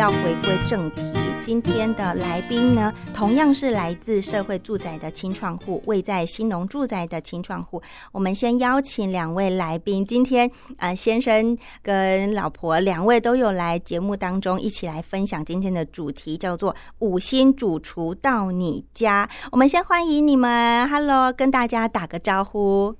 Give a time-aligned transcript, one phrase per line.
[0.00, 1.02] 要回归正题。
[1.44, 7.82] 今天的来宾呢，同样是来自社会住宅的青创户，位在新农住宅的青创户。
[8.10, 19.28] 我们先邀请两位来宾，今天呃，先生跟老婆两位都有来节目当中，一起来分享今天的主题，叫做“五星主厨到你家”。
[19.52, 22.96] 我们先欢迎你们，Hello，跟大家打个招呼。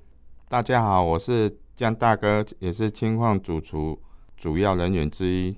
[0.47, 3.99] 大家好，我是江大哥，也是青创主厨
[4.37, 5.57] 主要人员之一。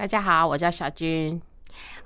[0.00, 1.38] 大家好，我叫小军。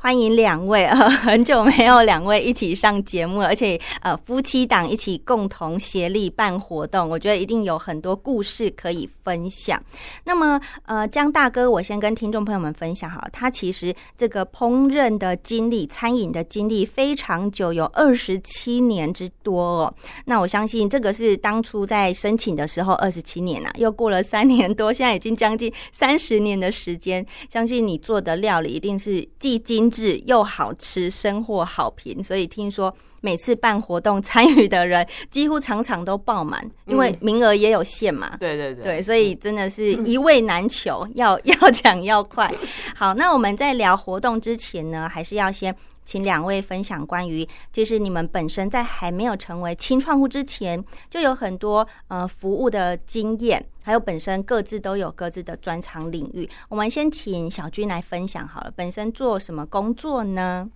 [0.05, 9.83] 欢迎两位，呃， 很久没有两位一起上节目，而且呃，夫妻档一起共同协力办活动，我觉得一定有很多故事可以分享。
[10.25, 19.95] 那么，呃，江大哥，我先跟听众朋友们分享哈，他其实这个烹饪的经历、餐饮的经历非常久，有二十七年之多哦。
[20.27, 32.23] 那我相信这个是当初在申请的时候二十七年啊，又过了三年多，现在已经将近三十年的时间，相信你做的料理一定是既精质又好吃，深获好评。
[32.23, 38.31] 所以听说每次办活动参与的人 几乎场场都爆满，因为名额也有限嘛。
[38.33, 42.53] 嗯、对对对，对，所以真的是一位难求，要 要抢要快。
[42.97, 53.65] 好，那我们在聊活动之前呢，还是要先请两位分享关于，就是你们本身在还没有成为青创户之前，就有很多呃服务的经验。
[53.87, 58.73] 还有本身各自都有各自的专长领域，我们先请小军来分享好了。
[58.75, 60.67] 本身做什么工作呢？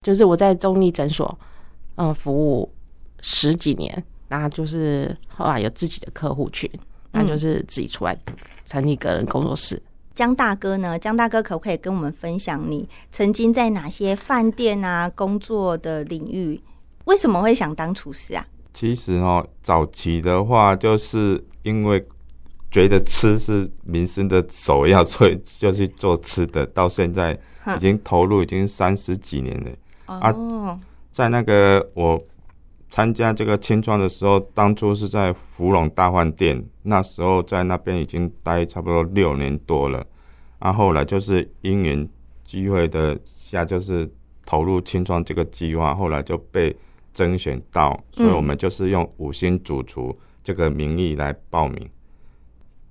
[0.00, 1.38] 就是我在中医诊所，
[1.96, 2.72] 嗯、呃，服务
[3.20, 6.70] 十几年，那就是后来有自己的客户群，
[7.12, 8.18] 那就是自己出来
[8.64, 9.82] 成立个人工作室。
[10.14, 10.98] 江大哥呢？
[10.98, 16.58] 江大哥可不可以跟我们分享你曾经在哪些饭店啊工作的领域？
[17.04, 18.46] 为什么会想当厨师啊？
[18.72, 22.02] 其实哦，早期的话就是因为。
[22.74, 26.66] 觉得吃是民生的首要，所以就去做吃的。
[26.66, 27.38] 到现在
[27.76, 29.70] 已经投入已经三十几年了。
[30.06, 30.34] 啊，
[31.12, 32.20] 在那个我
[32.90, 40.04] 参加这个青创的时候，当初是在芙蓉大饭店，那时候在那边已经待差不多六年多了。
[40.58, 42.08] 啊，后来就是因缘
[42.44, 44.10] 机会的下，就是
[44.44, 46.76] 投入青创这个计划，后来就被
[47.12, 51.88] 甄选到，所以我们就是用五星主厨这个名义来报名。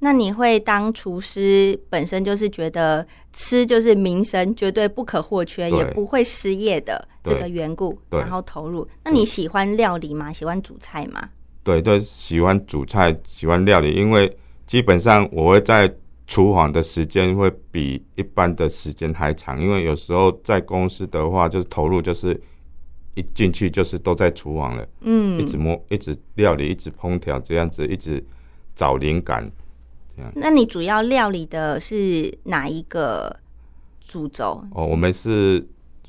[0.03, 8.85] 那你会当厨师，本身就是觉得吃就是民生，绝对不可或缺，也不会失业的这个缘故，然后投入。
[9.01, 10.33] 那你喜欢料理吗？
[10.33, 11.29] 喜欢煮菜吗？
[11.63, 14.29] 对对，喜欢煮菜，喜欢料理，因为
[14.67, 15.89] 基本上我会在
[16.27, 22.37] 厨房的时间会比一般的时间还长，因为有时候在公司的话，就是投入就是
[23.15, 28.21] 一进去就是都在厨房了，嗯，一直摸，一直料理，一直烹调，这样子一直
[28.75, 29.49] 找灵感。
[30.35, 33.35] 那你主要料理的是哪一个
[33.99, 34.63] 主轴？
[34.71, 35.67] 哦，我们是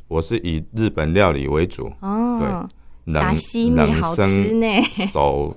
[0.08, 2.68] 我是以日本料理为主哦，
[3.06, 4.66] 对，沙西米好吃呢，
[5.10, 5.56] 手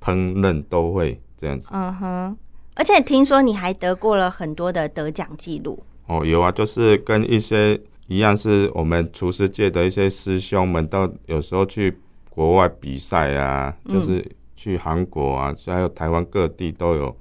[0.00, 1.66] 烹饪都会这样子。
[1.72, 2.36] 嗯哼，
[2.74, 5.82] 而且听说你还得过了很多的得奖记录。
[6.06, 11.98] 哦，有啊，就是跟一些一样，是我们厨师界的一些师兄们，到有时候去
[12.30, 17.16] 国外比赛啊，就是去韩国啊，还有台湾各地都有。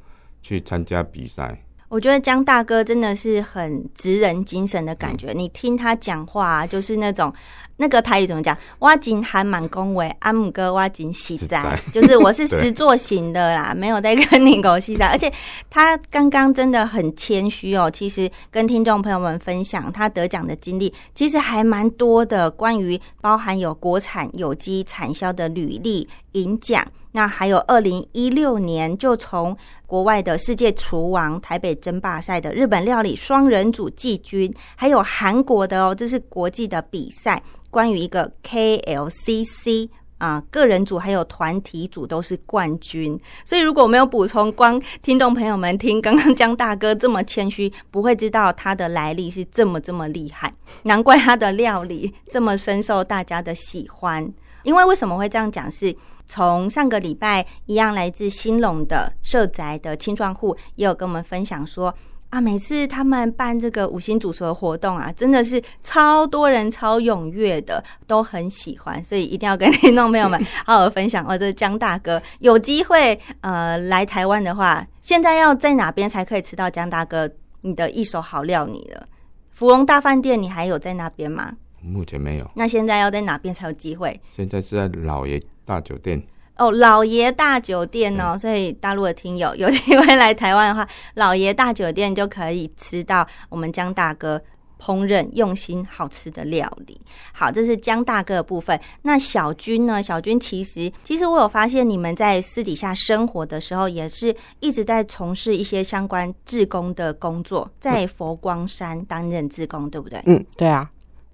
[0.45, 5.31] 去参加比赛，我觉得江大哥真的是很直人精神的感觉。
[5.31, 7.33] 嗯、你听他讲话、啊，就是那种
[7.78, 8.56] 那个台语怎么讲？
[8.79, 15.07] 挖金还蛮恭维，阿姆哥挖金实在，就是我是 实作型的啦，没有在跟你狗戏在。
[15.07, 15.33] 而且
[15.67, 26.85] 他刚刚真的很谦虚哦，其实跟听众朋友们分享他得奖的经历，其实还蛮多的，关于包含有国产有机产销的履历、银奖。
[27.15, 29.55] 那还有二零一六年就从
[29.87, 39.87] 国外的世界厨王台北争霸赛的日本料理双人组季军，还有韩国的哦，这是国际的比赛，关于一个 KLCC
[40.17, 43.18] 啊个人组还有团体组都是冠军。
[43.45, 50.53] 所以如果没有补充，光听众朋友们听刚刚江大哥这么谦虚，不会知道他的来历是这么这么厉害，
[50.83, 54.29] 难怪他的料理这么深受大家的喜欢。
[54.63, 55.95] 因为为什么会这样讲是？
[56.25, 61.94] 从上个礼拜一样来自新隆的社宅的青创户也有跟我们分享说
[62.31, 71.25] 啊，每次他们办这个五星主厨的活动啊，真的是超多人超踊跃的，都很喜欢，所以一定要跟听众朋友们 好好分享。
[71.25, 77.30] 哦，这是江大哥有机会呃来台湾的话，现在要在哪边才可以吃到江大哥
[77.62, 79.07] 你的一手好料理了？
[79.51, 81.54] 芙蓉大饭店，你还有在那边吗？
[81.81, 82.51] 目前没有。
[82.56, 84.19] 那现在要在哪边才有机会？
[84.36, 85.42] 现在是在老爷。
[85.65, 86.21] 大酒店
[86.57, 94.41] 哦，老爷大酒店哦，所以大陆的听友 有机会来台湾的话，老爷大酒店就可以吃到我们江大哥
[94.79, 97.00] 烹饪用心好吃的料理。
[97.33, 98.79] 好，这是江大哥的部分。
[99.01, 100.01] 那小军呢？
[100.01, 110.21] 小军其实，其实我有发现你们在私底下生活的时候，也是一直在从事一些相关志工的工作，在佛光山担任志工，对不对？
[110.25, 110.89] 嗯，对啊，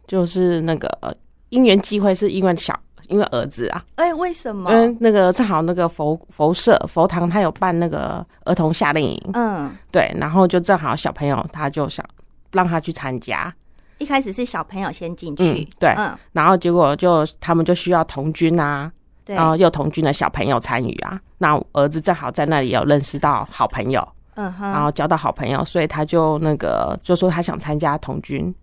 [0.08, 1.16] 就是那个
[1.50, 2.80] 因缘机会，是因为小。
[3.08, 4.72] 因为儿子啊，哎、欸，为什么？
[4.72, 12.06] 因为，那个正好那个佛佛社佛堂，他有办那个儿童夏令营，嗯，对，然后就正好小朋友他就想
[12.52, 13.54] 让他去参加。
[13.98, 18.92] 一开始是小朋友先进去，嗯，对，嗯，然后结果就他们就需要童军啊，
[19.24, 28.54] 对，然后又童军的小朋友参与啊，那儿子正好在那里有认识到好朋友，嗯哼，然后交到好朋友，所以他就那个就说他想参加童军。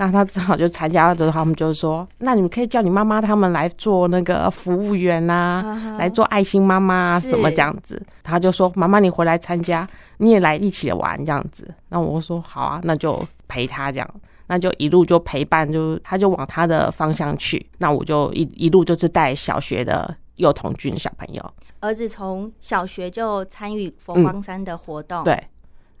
[0.00, 5.98] 那他正好就参加了之后，他们就说：“那你们可以叫你妈妈他们来做那个服务员呐、啊，uh huh.
[5.98, 9.84] 来做爱心妈妈啊什么这样子。”他就说：“妈妈，你回来参加，
[10.18, 14.08] 你也来一起玩这样子。”那我说：“好啊，那就陪他这样，
[14.46, 17.66] 那就一路就陪伴，就他就往他的方向去。
[17.78, 21.44] 那我就一一路就是带小学的幼童军小朋友。
[21.80, 25.44] 儿子从小学就参与佛光山的活动，嗯、对。”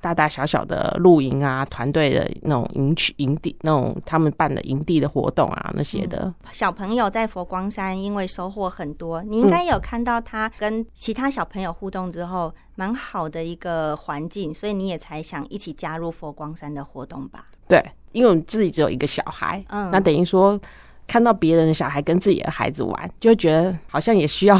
[0.00, 17.46] 大大小小的露营啊，团队的那种营区、营地，那种他们办的营地的活动啊，那些的、嗯、小朋友在佛光山，因为收获很多，你应该有看到他跟其他小朋友互动之后，蛮好的一个环境，所以你也才想一起加入佛光山的活动吧？
[17.66, 20.58] 对，因为我们自己只有一个小孩，嗯，那等于说
[21.06, 24.58] 看到别人的小孩跟自己的孩子玩，就觉得好像也需要。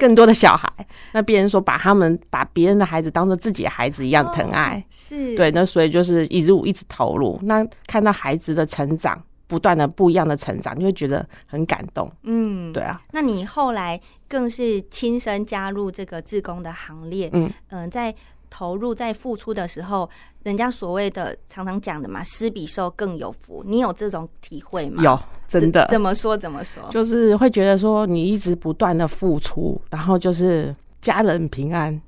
[0.00, 0.68] 更多的小孩，
[1.12, 5.36] 那别人说把他们把别人的孩子当做自己的孩子一样疼爱，哦、是。
[5.36, 12.10] 对，那所以就是一路一直投入，那看到孩子的成长，不断的不一样的成长，就会觉得很感动。
[12.22, 12.98] 嗯，对啊。
[13.12, 18.14] 那你后来更是亲身加入这个志工的行列，嗯嗯、呃，在
[18.50, 20.10] 投入在付出的时候，
[20.42, 25.02] 人家所谓的常常讲的嘛，施比受更有福，你有这种体会吗？
[25.02, 25.18] 有。
[25.48, 26.80] 真的怎么说怎么说？
[26.90, 32.00] 就是会觉得说你一直不断的付出，然后就是家人平安，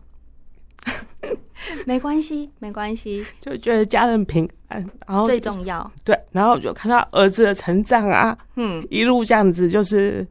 [1.85, 5.91] 没关系没关系，就觉得家人平安，然后最重要。
[6.05, 10.25] 对，然后就看到儿子的成长啊，嗯，一路这样子就是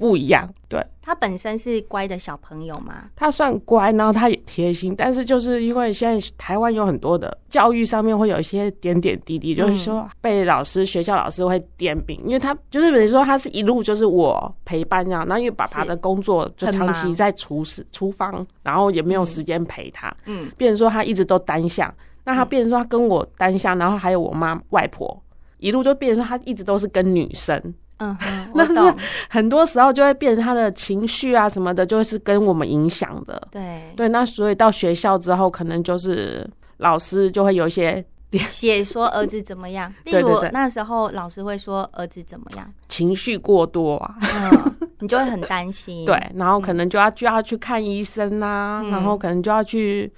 [0.00, 0.82] 不一样，对。
[1.02, 3.10] 他本身是乖的小朋友吗？
[3.14, 21.94] 他算乖，然后他也贴心，但是就是因为现在台湾有很多的教育上面会有一些点点滴滴，就是说被老师、学校老师会点名，因为他就是比如说他是一路就是我陪伴这样，然后因为爸爸的工作就长期在厨师厨房，然后也没有时间陪他，嗯，变成说他一直都单向，
[22.24, 25.22] 那他变成说他跟我单向，然后还有我妈外婆
[25.58, 27.60] 一路就变成说他一直都是跟女生。
[28.00, 28.96] 嗯哼，那是
[29.28, 33.48] 很多时候就会变成他的情绪啊什么的，就是跟我们影响的。
[33.50, 36.48] 对对，那所以到学校之后，可能就是
[36.78, 38.02] 老师就会有一些
[38.32, 39.92] 写说儿子怎么样。
[40.04, 46.04] 例如那时候老师会说儿子怎么样，情绪过多啊，嗯，你就会很担心。
[46.08, 50.10] 对，然后可能就要就要去看医生啊，然后可能就要去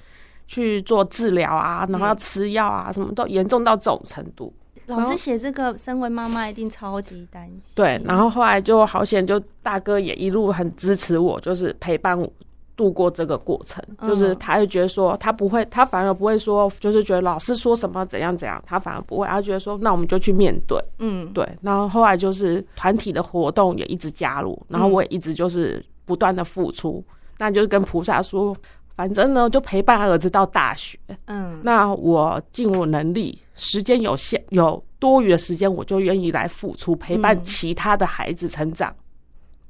[0.47, 4.53] 去做治疗啊，然后要吃药啊，什么都严重到这种程度。
[4.87, 7.61] 老师写这个，身为妈妈一定超级担心。
[7.75, 12.31] 对，然后后来就好险，就大哥也一路很支持我，就是陪伴我
[12.77, 13.83] 度过这个过程。
[14.03, 20.83] 就是他会觉得说，他不会，他反而不会说，就是觉得老师说什么怎样怎样，他反而不会，他觉得说，那我们就去面对。
[20.99, 21.49] 嗯，对。
[21.63, 27.05] 然后后来就是团体的活动也一直加入，然后我也一直就是不断的付出，
[27.39, 28.57] 那就是跟菩萨说。
[28.95, 30.99] 反正呢，就陪伴儿子到大学。
[31.27, 38.91] 嗯，那我尽我能力，时间有限，有多余的时间，我就愿意来付出，陪伴其他的孩子成长。
[38.91, 38.97] 嗯、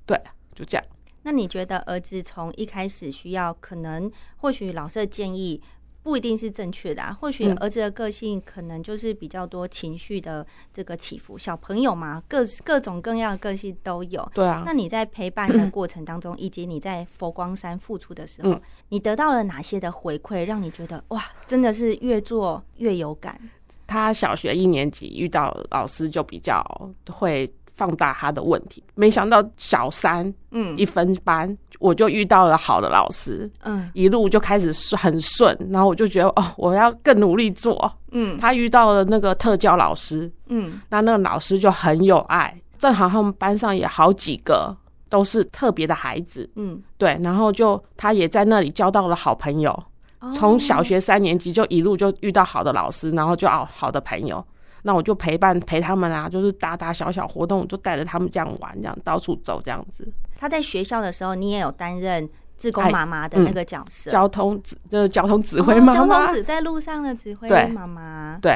[0.07, 0.21] 对，
[0.55, 0.85] 就这样。
[1.23, 5.63] 那你觉得儿子从一开始需要，可能或许老师的建议？
[6.03, 11.39] 不一定是正确的啊，或许儿子的个性可能就是比较多情绪的这个起伏。
[11.39, 14.29] 小朋友嘛，各各种各样的个性都有。
[14.35, 14.63] 对啊。
[14.67, 23.41] 那你在陪伴的过程当中，以及你在佛光山付出的时候，你得到了哪些的回馈，让你觉得哇，真的是越做越有感？
[23.87, 26.65] 他小学一年级遇到老师就比较
[27.09, 27.53] 会。
[27.73, 44.77] 放大他的问题，没想到小三，嗯，一分班，嗯、我就遇到了好的老师，嗯，一路就开始很顺，然后我就觉得哦，我要更努力做，嗯，他遇到了那个特教老师，嗯，那那个老师就很有爱，正好他们班上也好几个
[45.09, 49.83] 都是特别的孩子，嗯，对，然后就他也在那里交到了好朋友，
[50.31, 54.45] 从小学三年级就一路就遇到好的老师，然后就好好的朋友。
[54.83, 60.13] 那我就陪伴陪他们啊，就是大大小小活动，就带着他们这样玩，这样到处走，这样子。
[60.37, 68.39] 他在学校的时候，你也有担任志工妈妈的那个角色，交通指就是交通指挥妈妈，交通指在路上的指挥妈妈。
[68.43, 68.55] 对，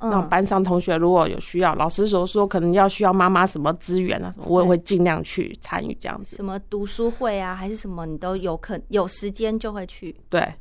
[0.00, 6.34] 嗯、那班上同学如果有需要，老师说说可能要需要妈妈什么资源啊我也会尽量去参与这样子。
[6.34, 10.16] 什么读书会啊，还是什么，你都有可有时间就会去。
[10.28, 10.52] 对。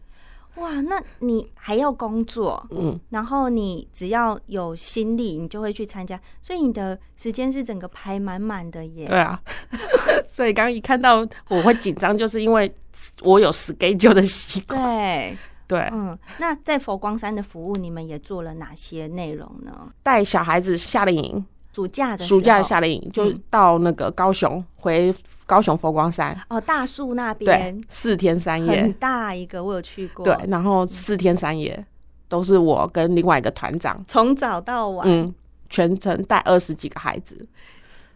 [0.57, 9.07] 哇，那你还要工作，嗯，然后你只要有心力，你就会去参加，所以你的时间是整个排满满的耶。
[9.07, 9.39] 对啊，
[10.25, 12.73] 所以刚刚一看到我会紧张，就是因为
[13.21, 14.79] 我有 schedule 的习惯。
[14.79, 15.37] 对
[15.67, 19.89] 对，嗯，那在佛光山的服务，你们也做了哪些内容呢？
[20.01, 21.45] 带小孩子夏令营。
[21.77, 25.13] 暑假的暑假的夏令营，就到那个高雄，回
[25.45, 26.35] 高雄佛光山。
[26.49, 30.25] 哦，大树那边，对，四天三夜，很大一个，我有去过。
[30.25, 31.85] 对，然后四天三夜
[32.27, 35.31] 都是我跟另外一个团长，从早到晚，嗯，
[35.69, 37.47] 全程带二十几个孩子，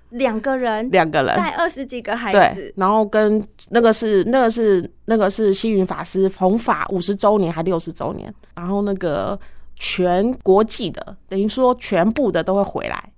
[0.09, 1.35] 两个人，两个人。
[1.35, 9.39] 带二十几个孩子，对，然后跟那个是那个是那个是星云法师弘法五十周年还六十周年，然后那个
[9.75, 13.10] 全国际的，等于说全部的都会回来。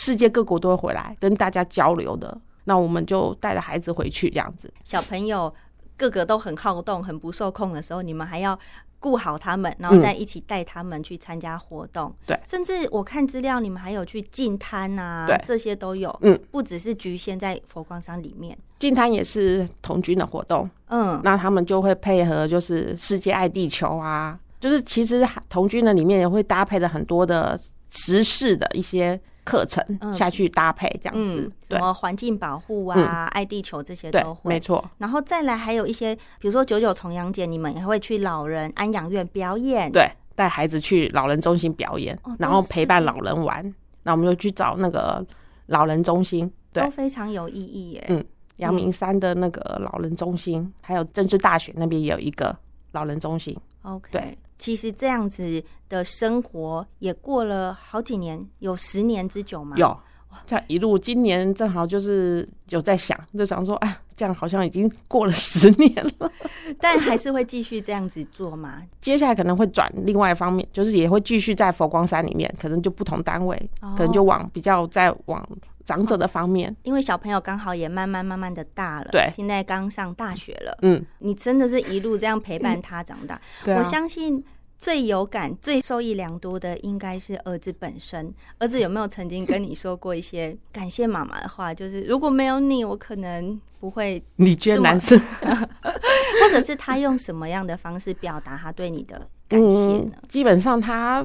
[0.00, 4.72] 世界各国都会回来跟大家交流的，那我们就带着孩子回去这样子。
[4.82, 5.54] 小朋友
[5.98, 8.58] 个个都很好动、很不受控的时候，你们还要
[8.98, 12.08] 顾好他们，然后再一起带他们去参加活动。
[12.08, 16.18] 嗯、对，甚至我看资料，你们还有去净滩啊，对，这些都有。
[16.22, 20.68] 嗯，不只是局限在佛光山里面，净滩也是童军的活动。
[20.88, 29.20] 嗯，那他们就会配合，就是世界爱地球啊，就是其实童军的里面也会搭配了很多的时事的一些。
[29.50, 34.88] 课程下去搭配这样子，嗯、什么环境保护啊、爱地球这些都会，没错。
[34.98, 43.74] 然后再来还有一些，比如说九九重阳节，你们也会去老人安养院表演，对，带孩子去老人中心表演，哦、然后陪伴老人玩。
[44.04, 45.24] 那我们就去找那个
[45.66, 48.04] 老人中心，对，都非常有意义耶。
[48.08, 48.24] 嗯，
[48.56, 52.56] 阳明山的那个老人中心，嗯、还有政治大学那边也有一个
[52.92, 53.56] 老人中心。
[53.82, 54.38] OK，对。
[54.60, 59.74] 其实这样子的生活也过了好几年，有十年之久吗？
[59.78, 59.98] 有，
[60.46, 66.30] 这样一路，今年正好就是有在想，就想说，哎，这样好像已经过了十年了，
[66.78, 68.82] 但还是会继续这样子做吗？
[69.00, 75.42] 接下来可能会转另外一方面，就是也会继续在佛光山里面，可能就不同单位，哦、可能就往比较再往
[75.90, 83.40] 长者的方面，因为小朋友刚好也慢慢慢慢的大了，对，现在刚上大学了，嗯，你真的是一路这样陪伴他长大，
[83.76, 84.44] 我相信。
[84.80, 88.32] 最有感、最受益良多的，应该是儿子本身。
[88.58, 91.74] 儿子有没有曾经跟你说过一些感谢妈妈的话？
[91.74, 94.24] 就是如果没有你，我可能不会。
[94.36, 99.66] 你觉得男生， 或者是他用什么样的方式表达他对你的感谢
[99.98, 100.12] 呢？
[100.14, 101.22] 嗯，基本上他，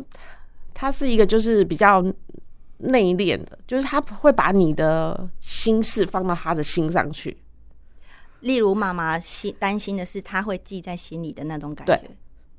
[0.73, 2.03] 他他是一个就是比较
[2.77, 7.37] 内敛的，就是他会把你的心事放到他的心上去。
[8.41, 12.01] 例如，妈妈心担心的是，他会记在心里的那种感觉。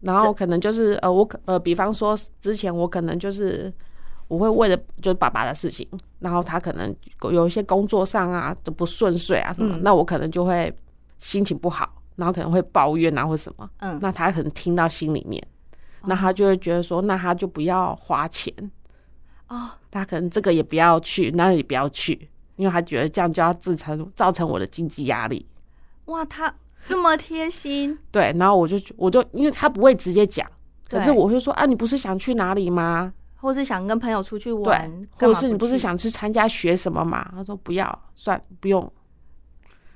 [0.00, 3.72] 然后可能就是呃，我可呃，比方说之前我可能就是
[4.28, 6.94] 我会为了就是爸爸的事情，然后他可能
[7.32, 10.72] 有一些工作上啊都不顺遂啊什么，嗯、那我可能就会
[11.18, 15.42] 心情不好，然后可能会抱怨啊或什么，嗯，那他可能听到心里面，
[16.04, 18.52] 那他就会觉得说，那他就不要花钱
[19.48, 25.46] 哦，他可能这个也不要去，那也不要去，因为他觉得这样就要造成造成我的经济压力。
[26.06, 26.54] 哇，他。
[26.88, 30.48] 这么贴心，对，然后我就我就因为他不会直接讲，
[30.88, 33.12] 可是我会说啊，你不是想去哪里吗？
[33.34, 37.28] 或是想跟朋友出去玩，或者是你不是想去参加学什么吗？
[37.32, 38.88] 他说不要，算不用。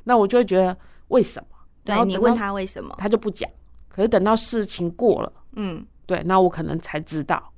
[0.02, 0.76] 那我就会觉得
[1.08, 1.58] 为什么？
[1.84, 3.48] 对，然后你问他为什么，他就不讲。
[3.88, 7.52] 可是等到事情过了，嗯，对，那我可能才知道，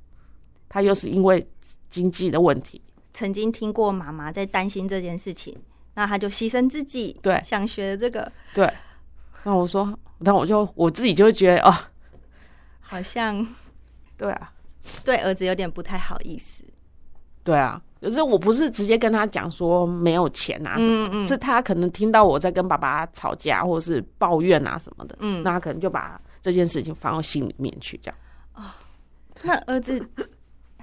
[0.69, 1.43] 他又是因为
[1.93, 2.81] 经济的问题。
[3.13, 5.55] 曾经听过妈妈在担心这件事情，
[5.93, 8.67] 那他就牺牲自己，对，想学这个，对。
[9.43, 11.71] 那我说，那我就我自己就会觉得哦，
[12.79, 13.45] 好像，
[14.17, 14.51] 对啊，
[15.05, 16.63] 对儿子有点不太好意思。
[17.43, 28.17] 对啊，可是我不是直接跟他讲说没有钱啊什么，嗯嗯，是他可能听到我在跟爸爸吵架或者是抱怨啊什么的，嗯，那他可能就把这件事情放到心里面去，这样。
[28.55, 28.63] 哦，
[29.43, 29.99] 那儿子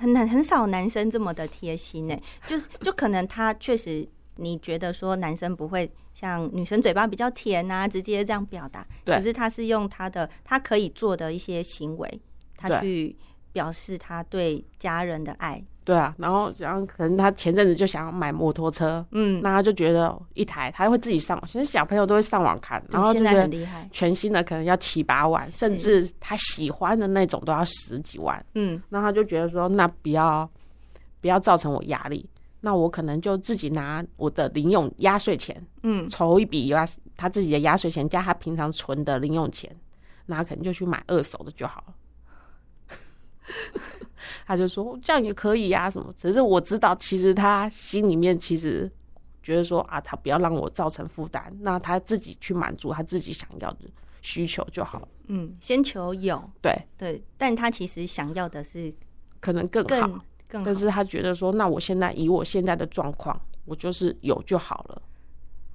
[0.00, 4.08] 很很很少男生这么的贴心呢，就是就可能他确实。
[4.36, 8.86] 你觉得说男生不会像女生嘴巴比较甜啊，直接这样表达？
[9.04, 12.20] 可是他是用他的他可以做的一些行为，
[12.56, 13.14] 他去
[13.52, 15.62] 表示他对家人的爱。
[15.82, 23.48] 对啊，然后然后可能他前阵子就想要买摩托车，嗯，那他就觉得一台他会自己上网，其实小朋友都会上网看，然后就觉得
[23.90, 30.48] 全新的可能要七八万，甚至他喜欢的那种都要十几万，嗯，那他就觉得说那不要
[31.20, 32.28] 不要造成我压力。
[32.60, 39.74] 那我可能就自己拿我的零用压岁钱，嗯，筹一笔压他自己的压岁钱加他平常存的零用钱，
[40.26, 41.94] 那可能就去买二手的就好了。
[44.46, 46.12] 他就说这样也可以呀、啊，什么？
[46.16, 48.90] 只是我知道，其实他心里面其实
[49.42, 53.78] 觉得说啊，他不要让我造成负担，那他自己去满足他自己想要的
[54.20, 55.08] 需求就好。
[55.28, 58.92] 嗯，先求有，对对，但他其实想要的是
[59.40, 65.02] 可能更好，更，更好，但是他觉得说，那我现在以我现在的状况，我就是有就好了。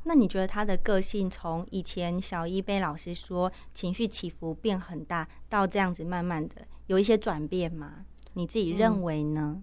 [0.03, 6.55] 那你觉得他的个性从以前小一被老师说情绪起伏变很大，到这样子慢慢的
[6.87, 8.05] 有一些转变吗？
[8.33, 9.61] 你自己认为呢？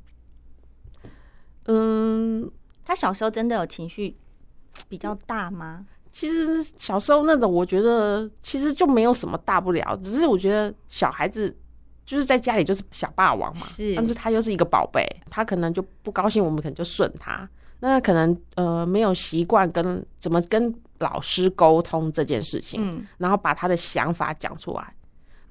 [1.66, 2.50] 嗯，
[2.84, 4.16] 他小时候真的有情绪
[4.88, 5.86] 比较大吗？
[6.10, 11.56] 其实小时候那种，我觉得其实就没有什么大不了，只是我觉得小孩子
[12.04, 17.48] 就是在家里就是小霸王嘛，是，但是他又是一个宝贝，他可能就不高兴，我们可能就顺他。
[17.80, 24.94] 那可能呃没有习惯跟怎么跟老师沟通这件事情，嗯，然后把他的想法讲出来。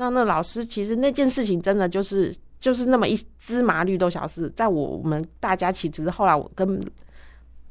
[0.01, 6.81] 那那老师其实那件事情真的就是就是那么一芝麻绿豆小事，在我们大家其实后来我跟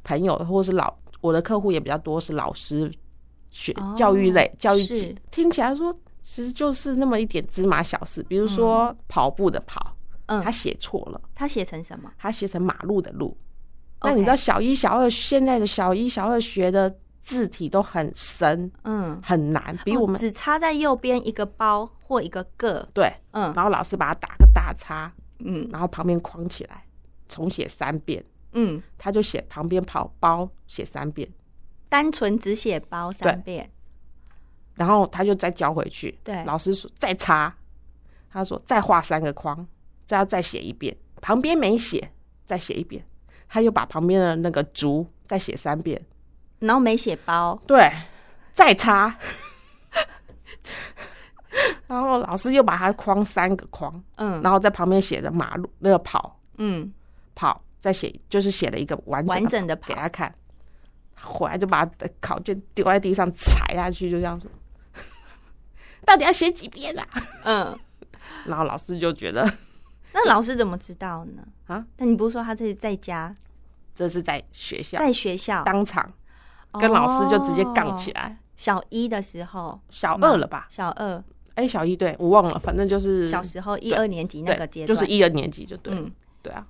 [0.04, 2.88] 朋友或是老我的客户也比较多是老师
[3.50, 9.96] 学教育类、哦、教育级，听起来说其实就是那么一点芝麻小事，比如说跑步的跑，
[10.26, 12.12] 嗯，他写错了，他写成什么？
[12.16, 13.36] 他写成马路的路。
[14.02, 26.84] 那你知道小一、小二现在的小一、小二学的字体都很深，嗯，很难，比我们、哦、只插在右边一个包或一个个，对，嗯，然后老师把它打个大叉，嗯，然后旁边框起来，
[27.28, 31.28] 重写三遍，嗯，他就写旁边跑包写三遍，
[31.88, 33.70] 单纯只写包三遍，
[34.74, 37.54] 然后他就再交回去，对，老师说再插，
[38.30, 39.66] 他说再画三个框，
[40.06, 42.12] 再要再写一遍，旁边没写，
[42.46, 43.04] 再写一遍。
[43.52, 46.00] 他又把旁边的那个竹再写三遍，
[46.60, 47.90] 然后没写包，对，
[48.52, 49.14] 再擦，
[51.86, 56.92] 然后老师又把它框三个框，嗯，然后在旁边写的马路那个跑，嗯，
[57.34, 60.34] 跑再写就是写了一个完整完整的跑给他看，
[61.20, 61.84] 回来就把
[62.20, 64.50] 考卷丢在地上踩下去，就这样说，
[66.06, 67.06] 到底要写几遍啊？
[67.44, 67.78] 嗯，
[68.46, 69.50] 然后老师就觉得。
[70.12, 71.42] 那老师怎么知道呢？
[71.66, 71.86] 啊？
[71.98, 73.34] 那你不是说他这是在家？
[73.94, 76.12] 这是在学校，在学校当场
[76.78, 78.38] 跟老师就直接杠起来。
[78.56, 80.66] 小一的时候，小二了吧？
[80.68, 86.66] 小二，哎，小一对，我忘了，反正就是小时候一二年级那个阶段，就是一二年级就对，嗯，对啊。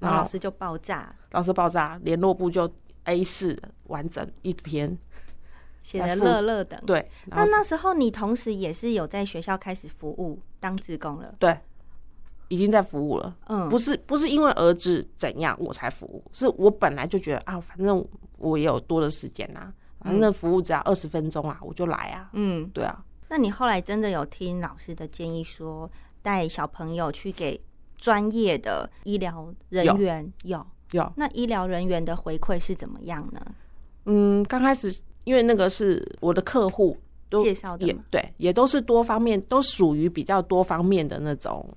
[0.00, 2.70] 然后老师就爆炸，老师爆炸，联络部就
[3.04, 4.98] A 四完整一篇，
[5.82, 6.82] 写的乐乐的。
[6.86, 11.58] 对，那那时候你同时也是有在学校开始服务当志工了，对。
[12.54, 18.06] 已经在服务了，嗯，不是不是因为儿子怎样我才服务，是我本来就觉得啊，反正
[18.38, 23.04] 我也有多的时间啊，反正服务只要二十分钟啊，我就来啊，嗯，对啊。
[23.28, 25.90] 那你后来真的有听老师的建议，说
[26.22, 27.60] 带小朋友去给
[27.96, 30.32] 专业的医疗人员？
[30.44, 30.66] 有有。
[30.92, 33.40] 有那医疗人员的回馈是怎么样呢？
[34.04, 36.96] 嗯，刚开始因为那个是我的客户
[37.28, 41.68] 都介绍的，也对，也都是多方面，都属于比较多方面的那种。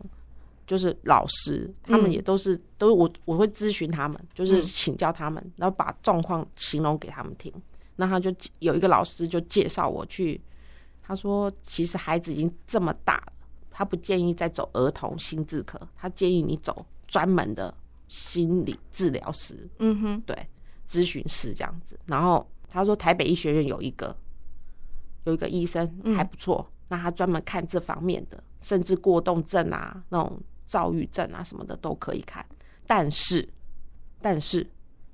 [0.67, 7.51] 就是老师，他们也都是，嗯、都是我我会咨询他们，就是请教他们，嗯、然后把状况形容给他们听。
[7.95, 10.39] 那他就有一个老师就介绍我去，
[11.01, 13.33] 他说其实孩子已经这么大了，
[13.71, 17.73] 他不建议再走儿童心智科，他建议你走专门的
[18.09, 19.69] 心理治疗师。
[19.79, 20.35] 嗯哼，对，
[20.89, 21.97] 咨询师这样子。
[22.05, 24.13] 然后他说台北医学院有一个
[25.23, 30.37] 有一个医生还不错，嗯、那他专门看这方面的，甚至过动症啊那种。
[30.67, 32.45] 躁郁症啊什么的都可以看，
[32.85, 33.47] 但是，
[34.21, 34.69] 但是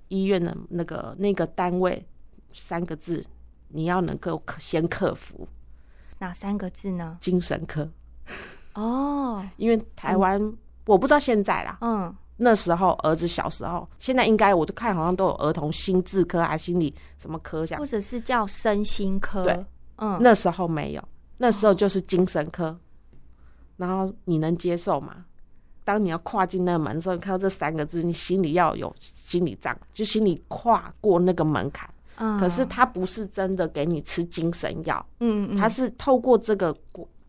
[0.10, 2.06] 医院的那个那个单位
[2.52, 3.26] 三个字，
[3.70, 5.48] 你要能够先克服。
[6.20, 7.18] 哪三个字呢？
[7.22, 7.90] 精神科。
[8.74, 19.44] 哦， 因为台湾、嗯、我不知道现在啦，嗯，那时候儿子小时候，现在应该我都看好像都有儿童心智科啊，心理什么科这样，或者是叫身心科。
[19.44, 19.66] 对，
[19.98, 21.04] 嗯，那时候没有，
[21.38, 22.68] 那时候就是精神科。
[22.68, 22.80] 哦、
[23.78, 25.26] 然后你能接受吗？
[25.84, 31.90] 当你要跨进那个门的时候，你看到这三个字，你心里要有心理障，就心里跨过那个门槛。
[32.18, 36.76] 嗯，可是他不是真的给你吃精神药，嗯嗯，他是透过这个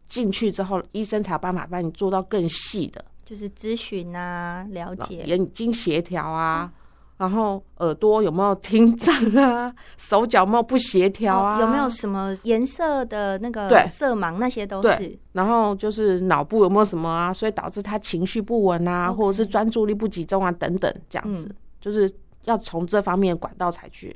[0.06, 6.70] 进去之后，医生才有办法帮你做到更细的，就是咨询啊，了解眼睛协调啊。
[6.72, 6.80] 嗯
[7.24, 9.74] 然后耳朵有没有听障啊？
[9.96, 11.58] 手脚有没有不协调啊？
[11.58, 14.36] 有没有什么颜色的那个色盲？
[14.36, 15.18] 那些都是。
[15.32, 17.32] 然后就是脑部有没有什么啊？
[17.32, 22.12] 所以导致他情绪不稳啊或者是专注力不集中啊，等等，这样子，嗯、就是
[22.44, 24.14] 要从这方面管道才去。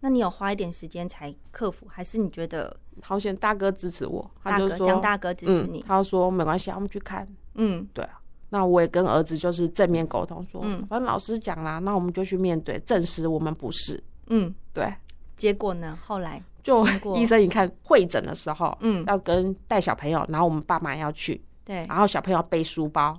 [0.00, 2.76] 那你有花一点时间才克服，还是你觉得？
[3.00, 7.28] 好险大哥支持我，大哥，江大哥支持你，嗯、他就说没关系，我们去看。
[7.54, 8.18] 嗯，对啊。
[8.50, 14.02] 那我也跟儿子就是正面沟通说，嗯，反正老师讲啦，那我们就去面对，证实我们不是。
[14.28, 14.92] 嗯，对。
[15.36, 15.96] 结果呢？
[16.02, 16.84] 后来就
[17.14, 23.16] 医生一看会诊的时候，嗯，要跟带小朋友，然后我们爸妈要去，对，然后小朋友背书包，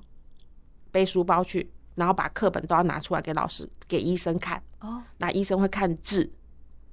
[0.92, 4.62] 背书包去，然后把课本都要拿出来给老师给医生看。
[4.82, 6.30] 哦，那医生会看字，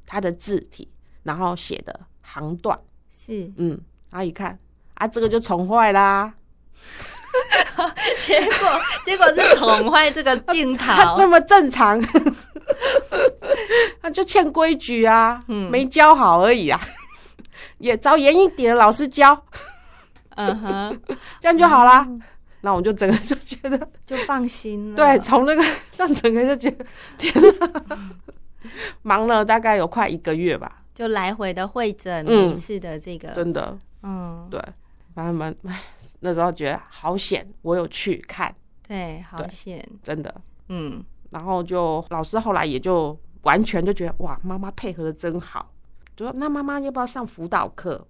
[0.06, 0.88] 他的字体，
[1.24, 2.78] 然后写的行段
[3.10, 3.70] 是，嗯，
[4.10, 4.56] 然后一看
[4.94, 6.32] 啊，这个就宠坏啦。
[8.18, 10.86] 结果结果是宠坏这个镜头，
[11.18, 12.00] 那么正常，
[14.00, 16.80] 他就欠规矩啊，嗯，没教好而已啊，
[17.78, 19.40] 也找严一点的老师教，
[20.36, 21.00] 嗯哼，
[21.40, 22.06] 这样就好啦。
[22.62, 25.62] 那我就整个就觉得就放心了，对，从那个
[25.96, 26.84] 让整个就觉得
[27.16, 27.98] 天哪，
[29.02, 33.28] 忙了大概有快一个月吧，就来回的会诊，每一次的这个。
[33.28, 34.60] 真的，嗯，对，
[35.14, 35.80] 反正蛮唉。
[36.20, 38.54] 那时候觉得好险，我有去看，
[38.86, 40.34] 对，好险，真的，
[40.68, 45.72] 嗯，然后就老师后来也就完全就觉得哇，妈妈配合的真好，
[46.16, 48.06] 就说那妈妈要不要上辅导课？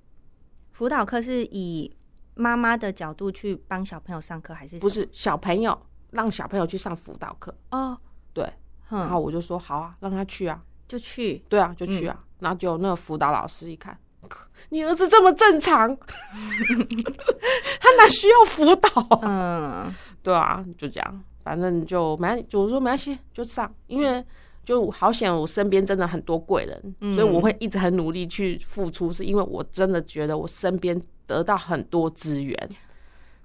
[0.73, 1.95] 辅导课是以
[2.35, 5.79] 妈妈的角度去帮小朋友上课，还是不是小朋友
[6.11, 7.55] 让小朋友去上辅导课？
[7.71, 7.99] 哦，
[8.33, 8.49] 对，
[8.91, 13.99] 然后我就说好啊，让他去啊，就去，对啊，就去啊，然后就那个辅导老师一看。
[14.71, 15.97] 你儿子这么正常，
[17.81, 18.91] 他哪需要辅导？
[19.23, 23.73] 嗯，对啊，就这样，反正就没，就说没关系，就上。
[23.87, 24.25] 因为
[24.65, 32.69] 就好险，我身边真的很多贵人，嗯、所以我会一直很努力去付出，是因为我真的觉得我身边得到很多资源，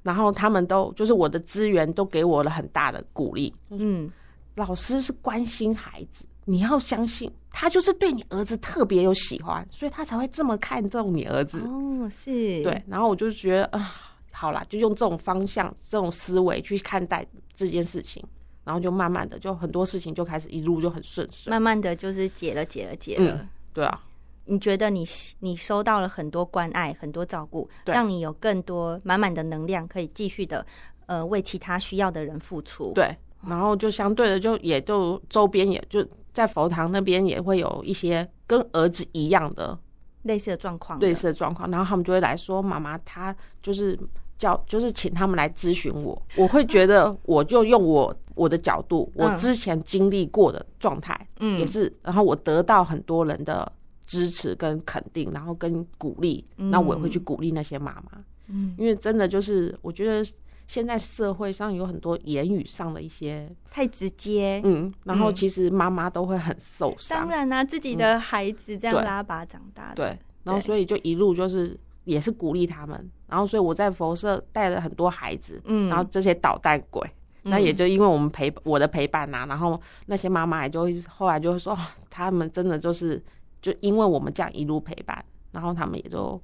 [0.02, 3.54] 然后他们都就是我的资源都给我了很大的鼓励。
[3.70, 4.12] 嗯，
[4.56, 6.26] 老师是关心孩子。
[6.52, 11.62] 你要相信，他就是对你儿子特别有喜欢，所以他才会这么看重你儿子。
[11.62, 12.84] 哦，是，对。
[12.86, 13.96] 然后我就觉得啊，
[14.32, 18.22] 好啦，就用这种方向、这种思维去看待这件事情，
[18.66, 21.50] 然后就慢慢的，就很多事情就开始一路就很顺遂。
[21.50, 23.34] 慢慢的就是解了，解了，解了。
[23.34, 24.02] 嗯，对啊。
[24.44, 25.06] 你觉得你
[25.40, 30.66] 你收到了很多关爱，很多照顾，让你有更多满满的能量，可以继续的
[31.06, 32.92] 呃为其他需要的人付出。
[32.94, 33.16] 对。
[33.48, 36.06] 然后就相对的，就也就周边也就。
[36.34, 39.78] 在佛堂那边也会有一些跟儿子一样的
[40.24, 44.00] 类似的状况，类似的状况，然后他们就会来说：“妈妈，他就是
[44.38, 53.70] 叫，就是请他们来咨询我。”我会觉得，我就用我我的角度，我之前经历过的状态，嗯，也是，然后我得到很多人的
[54.06, 60.30] 支持跟肯定，然后跟鼓励，那我也会去鼓励那些妈妈，嗯，因为真的就是我觉得。
[60.72, 67.20] 现在社会上有很多言语上的一些太直接，嗯，然后其实妈妈都会很受伤。
[67.20, 73.12] 当然啦、啊，自己的孩子这样拉拔长大的，对，然后所以就一路就是也是鼓励他们。
[73.28, 77.06] 然后所以我在佛社带了很多孩子，嗯，然后这些捣蛋鬼，
[77.42, 81.78] 那也就因为我们陪我的陪伴呐、啊，然后那些妈妈也就后来就会说，
[82.10, 83.22] 他们真的就是
[83.62, 86.42] 就因为我们这样一路陪伴，然后他们也就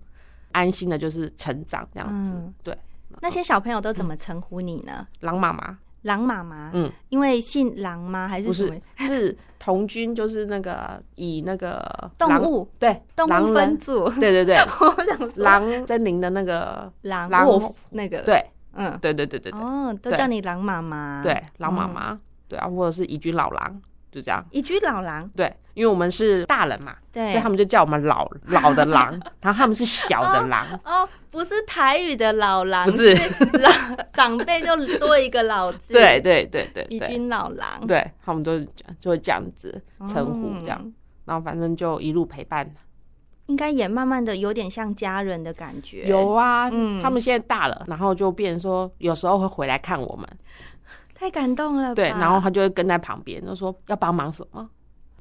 [0.51, 2.77] 安心的就是成长这样子，对。
[3.21, 5.07] 那些小朋友都怎么称呼你呢？
[5.21, 8.27] 狼妈妈，狼妈妈，嗯，因为姓狼吗？
[8.27, 8.75] 还是什么？
[8.97, 15.43] 不是，是童军，就是那个以那个动物，对，动物分组，对对对， 我想说。
[15.43, 17.47] 狼森林的那个狼，狼
[17.91, 23.81] 那个，对，嗯，对对对对对，哦，都叫你狼妈妈，对，狼妈妈，对啊，或者是怡君老狼。
[24.09, 29.11] 就这样，一居老狼，对，因为我们是大人嘛，对，所以他们就叫我们老 老的狼，
[29.41, 33.13] 然后他们是小的狼，哦，不是台语的老狼，不是。
[33.59, 33.69] 老
[34.11, 38.59] 长辈就多一个老字，对对对对，一居老狼，对他们都
[38.99, 40.91] 就会这样子称呼这样，
[41.25, 42.67] 然后反正就一路陪伴，
[43.45, 50.27] 应该也慢慢的有点像家人的感觉，有啊，嗯，他们现在大了，然后就变成说有时候会回来看我们。
[51.19, 54.69] 太感动了，对，然后他就会跟在旁边，就说要帮忙什么，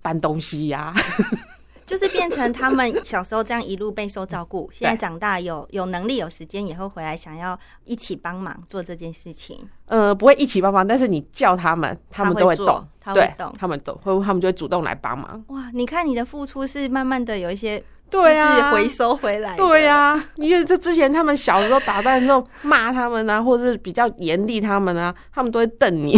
[0.07, 0.95] 搬东西呀、啊，
[1.85, 9.59] 就是变成他们小时候这样一路备受照顾， 现在长大有有能力有时间也会回来，想要一起帮忙做这件事情。
[9.87, 15.43] 呃，不会一起帮忙，但是你叫他们，他们都会动，他会动，他们都会，他们就会主动来帮忙。
[15.49, 17.83] 哇，你看你的付出是慢慢的有一些。
[18.09, 19.57] 对啊，回收回来。
[19.57, 26.17] 对呀、啊，因为这之前他们小时候打扮的时候骂他们啊， 或者是比较严厉他们啊，他们都会瞪你。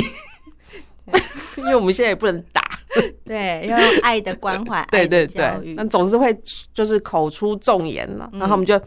[1.56, 2.62] 因为我们现在也不能打，
[3.24, 6.36] 对，要用爱的关怀，对对对，那总是会
[6.72, 8.80] 就是口出重言了，嗯、然后他们就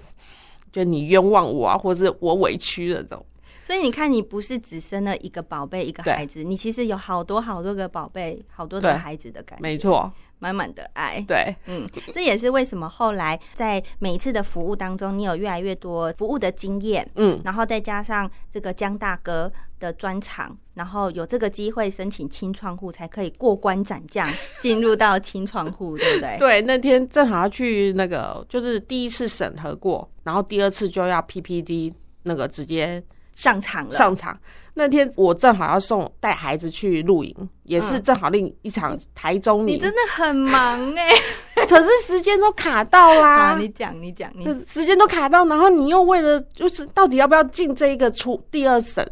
[0.71, 3.25] 就你冤枉我啊，或者是我委屈了这种。
[3.63, 11.23] 所以你看，你不是只生了一个宝贝一个孩子，你其实有好多好多个宝贝，好多的孩子的感觉，没错，满满的爱。
[11.27, 24.27] 对，嗯，这也是为什么后来在每一次的服务当中，你有越来越多服务的经验，嗯，然后再加上这个江大哥的专场，然后有这个机会申请清创户，才可以过关斩将
[24.59, 26.37] 进入到清创户，对不对？
[26.39, 31.93] 对，那天正好要去那个，就是第一次审核过，然后第二次就要 PPD
[32.23, 33.01] 那个直接。
[33.33, 34.37] 上场了，上场
[34.73, 39.67] 那天我正好要送带孩子去露营，也是正好另一场台中。
[39.67, 41.09] 你真的很忙哎，
[41.67, 43.57] 可是时间都卡到啦。
[43.59, 49.05] 你讲，你讲，你时间都卡到，然后你又为了就是到底要不要进这一个出第二审，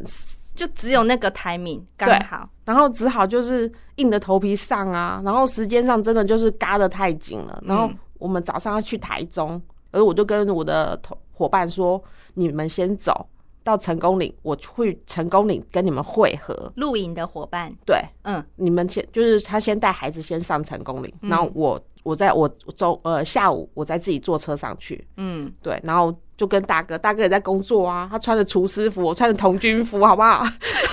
[0.54, 7.62] 就只有那个台名刚好，然后只好就是硬着头皮上啊，然后时间上真的就是嘎得太紧了。
[7.66, 12.02] 然后我们早上要去台中，而我就跟我的同伙伴说
[12.32, 13.26] ：“你们先走。”
[13.62, 16.72] 到成功岭，我去成功岭跟你们会合。
[16.76, 30.44] 露营的伙伴，对，嗯，你们先就是他先带孩子先上成功岭，嗯、然后我我在我周呃下午我再自己坐车上去，嗯，对，然后就跟大哥，大哥也在工作啊，他穿着厨师服，我穿着童军服，好不好？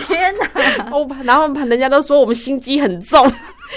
[0.07, 0.89] 天哪！
[0.91, 3.31] 我然后人家都说我们心机很重，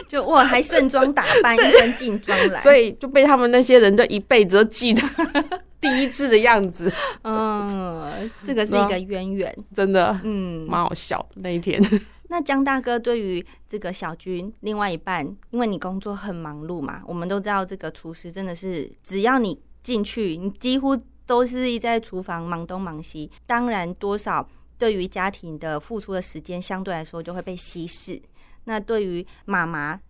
[0.09, 5.03] 就哇还盛装打扮，一身劲装来，所以就被他们那些人就一辈子都记得。
[5.81, 8.10] 第一次的样子，嗯，
[8.45, 11.81] 这个是一个渊源，真的，嗯，蛮好笑的那一天。
[12.29, 28.21] 那江大哥对于这个小军另外一半，因为你工作很忙碌嘛，我们都知道这个厨师真的是，只要你进去，你几乎都是一在厨房忙东忙西，当然多少对于家庭的付出的时间相对来说就会被稀释。
[28.65, 30.01] 那对于妈妈。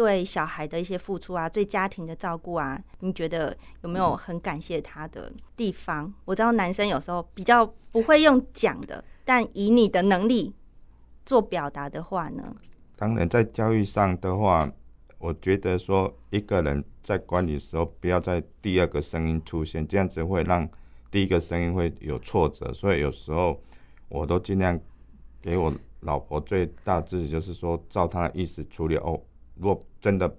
[0.00, 6.06] 对小孩的一些付出啊，对家庭的照顾啊，你觉得有没有很感谢他的地方？
[6.06, 10.54] 嗯、我知道男生有时候比较不会用讲的，但以你的能力
[11.26, 12.56] 做表达的话呢？
[12.96, 14.72] 当然，在教育上的话，
[15.18, 20.66] 我觉得说一个人在管理的时候，不要在第二个声音出现，这样子会让
[21.10, 22.72] 第一个声音会有挫折。
[22.72, 23.62] 所以有时候
[24.08, 24.80] 我都尽量
[25.42, 29.20] 给我老婆最大支持，就是说照她的意思处理哦。
[29.56, 30.36] 如果真的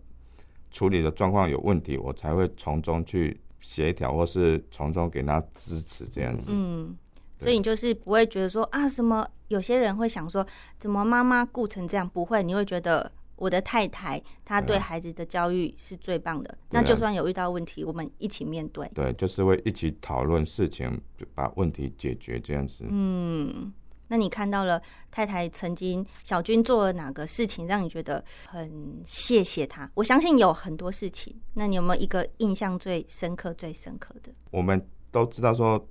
[0.72, 6.48] 处理的状况有问题，我才会从中去协调，或是从中给他支持这样子。
[6.50, 6.98] 嗯，
[7.38, 10.46] 所以你就是不会觉得说啊，什么有些人会想说，
[10.80, 12.08] 怎么妈妈顾成这样？
[12.10, 16.50] 不会，你会觉得我的太太她对孩子的教育是最棒的。
[16.50, 18.90] 啊、那就算有遇到问题，我们一起面对。
[18.96, 22.86] 对，就是会一起讨论事情，就把问题解决这样子。
[22.90, 23.74] 嗯。
[24.12, 29.90] 那你看到了太太曾经小军做了哪个事情让你觉得很谢谢他？
[29.94, 34.30] 我相信有很多事情，那你有没有一个印象最深刻、最深刻的？
[34.52, 35.88] 我们都知道说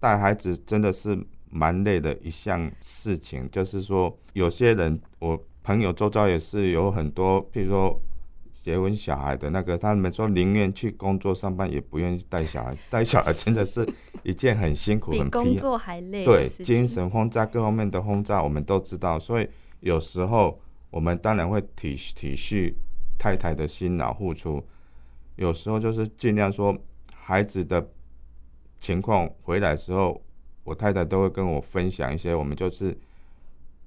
[0.00, 8.00] 带孩子真的是蛮累的一项事情，就是说有些人，我朋友周遭也是有很多，譬如说。
[8.68, 12.76] 结婚小孩的那个，他们说宁愿去工作上班，也不愿意带小孩。
[12.90, 13.88] 带小孩真的是
[14.22, 16.22] 一件很辛苦、 很比工作还累。
[16.22, 19.18] 对，精神轰炸各方面的轰炸，我们都知道。
[19.18, 19.48] 所以
[19.80, 22.74] 有时候我们当然会体体恤
[23.18, 24.62] 太太的辛劳付出。
[25.36, 26.76] 有时候就是尽量说
[27.14, 27.90] 孩子的
[28.80, 30.22] 情况回来的时候，
[30.62, 32.94] 我太太都会跟我分享一些，我们就是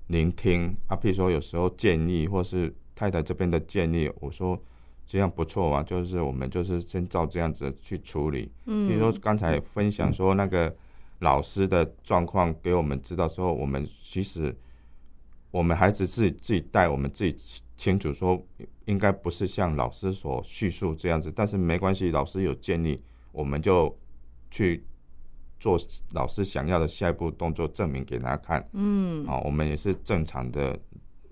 [0.08, 2.74] 聆听啊，譬如说有时候建议或是。
[2.94, 4.56] 太太这边的建议，我说
[5.12, 8.50] 这样不错啊，就是我们就是先照这样子去处理。
[8.66, 10.74] 嗯，比如说刚才分享说那个
[11.20, 14.56] 老师的状况给我们知道，说我们其实
[15.52, 18.42] 我们孩子自己自己带，我们自己清楚说
[18.86, 22.98] 应该不是像老师所叙述这样子，但是没关系，老师有建议，
[23.34, 23.94] 我们就
[24.50, 24.82] 去
[25.60, 25.78] 做
[26.12, 28.66] 老师想要的下一步动作，证明给他看。
[28.72, 30.80] 嗯，好，我们也是正常的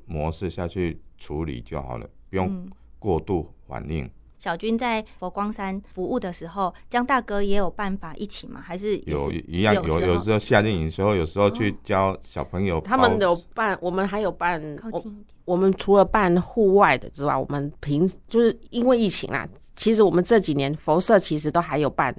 [0.05, 0.99] 模式下去。
[1.21, 2.65] 处理就好了，不用
[2.99, 4.03] 过度反应。
[4.03, 8.61] 嗯、小军在佛光山服务的时候，江大哥也有办法一起吗？
[8.61, 12.79] 还是，是有一样有有时候夏令营的时候，有时候去教小朋友。
[12.81, 14.61] 他们有办，我们还有办。
[14.91, 15.03] 我
[15.45, 22.15] 我们除了办户外的之外，我们平就是因为疫情啊，其实我们这几年佛社其实都还有办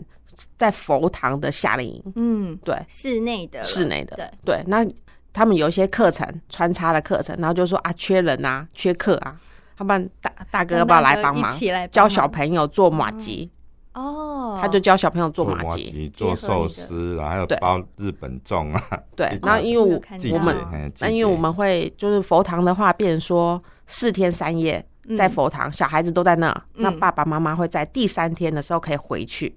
[0.57, 2.03] 在佛堂的夏令营。
[2.17, 4.87] 嗯，对，室内的，室内的，对对，那。
[5.33, 9.41] 他们有一些课程穿插的课程，然后就说啊，缺人啊，缺课啊，
[9.81, 11.51] 他们大大哥要不要来帮忙？
[11.91, 13.51] 教小朋友做麻吉。
[13.95, 19.03] 哦，他就教小朋友做麻吉、做寿司啊，还有包日本粽啊。
[19.17, 20.55] 对，然后因为我们
[20.99, 29.57] 那因为我们会就是佛堂的话，变成说四天三夜在佛堂，小孩子都在那，那爸爸妈妈会在第三天的时候可以回去，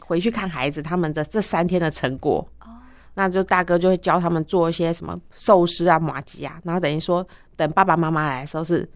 [0.00, 2.46] 回去看孩子他们的这三天的成果。
[3.14, 8.86] 那就大哥就会教他们做一些什么寿司啊、马吉啊，然后等于说等爸爸妈妈来的时候是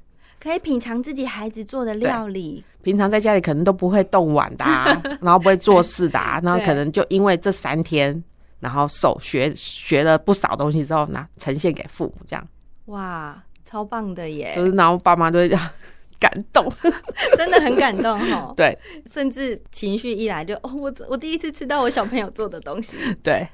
[0.42, 2.64] 可以品尝自己孩子做的料理。
[2.82, 8.24] 平常在家里可能都不会动碗的、啊， 然后不会做事的、啊，然后可能就因为这三天，
[8.58, 12.48] 然后手学学了不少东西之后，拿呈现给父母这样。
[12.86, 14.54] 哇，超棒的耶！
[14.56, 15.70] 就是然后爸妈都会这样。
[16.18, 16.70] 感动，
[17.38, 18.52] 真的很感动哈。
[18.54, 18.78] 对，
[19.10, 22.94] 甚至情绪一来就哦，我我第一次吃到我小朋友做的东西。
[23.22, 23.48] 对，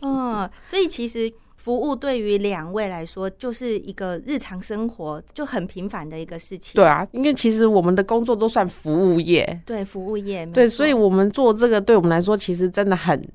[0.00, 1.28] 嗯，所以其实
[1.64, 6.74] 服务对于两位来说，就是一个日常生活就很平凡的一个事情。
[6.74, 9.58] 对啊，因为其实我们的工作都算服务业。
[9.64, 10.44] 对，服务业。
[10.48, 13.26] 对，所以我们做这个，对我们来说其实真的很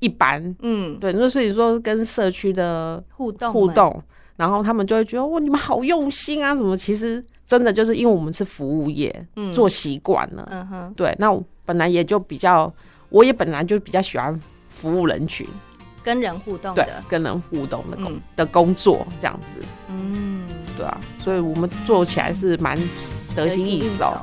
[0.00, 0.42] 一般。
[0.62, 4.02] 嗯，对，那所以说跟社区的互动互动，
[4.34, 7.24] 然后他们就会觉得哇，你们好用心啊，什么其实。
[7.46, 11.32] 真的就是因为我们是服务业，嗯，做习惯了，嗯哼，对，那
[11.64, 12.74] 本来也就比较，
[13.08, 14.36] 我也本来就比较喜欢
[14.68, 15.46] 服务人群，
[16.06, 20.46] 跟人互动的，对，跟人互动的工、嗯、的工作这样子，嗯，
[20.78, 22.78] 对啊，所以我们做起来是蛮
[23.34, 24.16] 得心应手。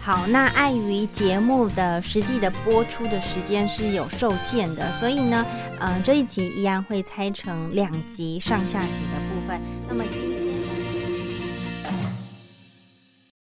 [0.00, 5.44] 好，那碍于节目的实际的播出的时间是有受限的，所以呢，
[5.80, 10.04] 嗯、呃，这一集依然会拆成两集上下集的部分，那么。